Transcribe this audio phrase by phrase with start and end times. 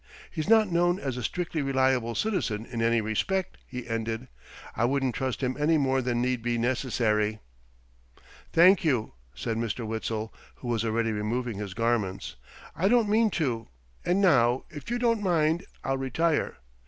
[0.31, 4.29] "He's not known as a strictly reliable citizen in any respect," he ended.
[4.75, 7.37] "I wouldn't trust him any more than need be necessary."
[8.51, 9.85] "Thank you," said Mr.
[9.85, 12.35] Witzel, who was already removing his garments.
[12.75, 13.67] "I don't mean to.
[14.03, 16.57] And now, if you don't mind, I'll retire.